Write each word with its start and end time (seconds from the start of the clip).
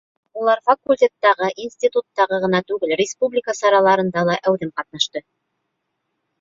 Улар 0.43 0.61
факультеттағы, 0.69 1.49
институттағы 1.65 2.41
ғына 2.47 2.63
түгел, 2.71 2.95
республика 3.03 3.57
сараларында 3.61 4.27
ла 4.33 4.41
әүҙем 4.43 4.75
ҡатнашты. 4.81 5.27